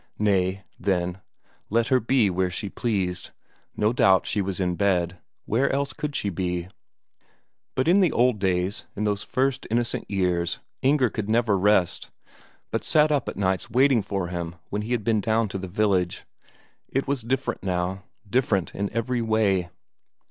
[0.17, 1.21] Nay, then,
[1.69, 3.29] let her be where she pleased
[3.77, 6.69] no doubt she was in bed where else should she be?
[7.75, 12.09] But in the old days, in those first innocent years, Inger could never rest,
[12.71, 15.67] but sat up at nights waiting for him when he had been down to the
[15.67, 16.25] village.
[16.89, 19.69] It was different now, different in every way.